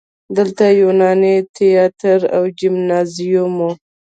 [0.37, 3.69] دلته یوناني تیاتر او جیمنازیوم و